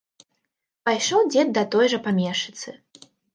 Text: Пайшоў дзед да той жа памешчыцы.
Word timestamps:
Пайшоў 0.89 1.21
дзед 1.33 1.47
да 1.59 1.63
той 1.75 1.85
жа 1.93 1.99
памешчыцы. 2.09 2.69